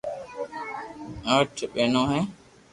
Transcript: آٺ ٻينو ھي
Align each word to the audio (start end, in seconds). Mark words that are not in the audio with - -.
آٺ 1.35 1.55
ٻينو 1.73 2.03
ھي 2.11 2.21